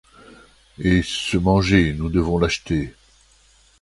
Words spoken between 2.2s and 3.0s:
l’acheter.